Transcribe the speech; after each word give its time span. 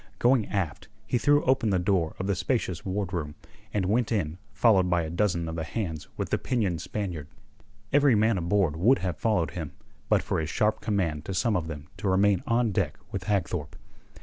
Going 0.17 0.47
aft 0.47 0.87
he 1.05 1.19
threw 1.19 1.43
open 1.45 1.69
the 1.69 1.77
door 1.77 2.15
of 2.17 2.25
the 2.25 2.33
spacious 2.33 2.83
wardroom, 2.83 3.35
and 3.71 3.85
went 3.85 4.11
in 4.11 4.39
followed 4.51 4.89
by 4.89 5.03
a 5.03 5.11
dozen 5.11 5.47
of 5.47 5.55
the 5.55 5.63
hands 5.63 6.07
with 6.17 6.31
the 6.31 6.39
pinioned 6.39 6.81
Spaniard. 6.81 7.27
Every 7.93 8.15
man 8.15 8.39
aboard 8.39 8.75
would 8.75 8.97
have 8.97 9.17
followed 9.19 9.51
him 9.51 9.73
but 10.09 10.23
for 10.23 10.39
his 10.39 10.49
sharp 10.49 10.81
command 10.81 11.23
to 11.25 11.35
some 11.35 11.55
of 11.55 11.67
them 11.67 11.87
to 11.97 12.09
remain 12.09 12.41
on 12.47 12.71
deck 12.71 12.97
with 13.11 13.25
Hagthorpe. 13.25 13.75